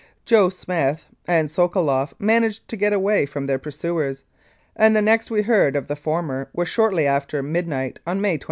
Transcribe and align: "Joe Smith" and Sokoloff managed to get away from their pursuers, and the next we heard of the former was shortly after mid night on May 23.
"Joe 0.25 0.49
Smith" 0.49 1.05
and 1.27 1.51
Sokoloff 1.51 2.15
managed 2.17 2.67
to 2.69 2.75
get 2.75 2.91
away 2.91 3.27
from 3.27 3.45
their 3.45 3.59
pursuers, 3.59 4.23
and 4.75 4.95
the 4.95 4.99
next 5.03 5.29
we 5.29 5.43
heard 5.43 5.75
of 5.75 5.85
the 5.87 5.95
former 5.95 6.49
was 6.53 6.67
shortly 6.69 7.05
after 7.05 7.43
mid 7.43 7.67
night 7.67 7.99
on 8.07 8.19
May 8.19 8.37
23. 8.37 8.39